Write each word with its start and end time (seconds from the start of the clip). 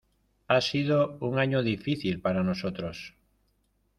Ha 0.47 0.61
sido 0.61 1.19
un 1.19 1.37
año 1.37 1.61
difícil 1.61 2.21
para 2.21 2.41
nosotros. 2.43 3.13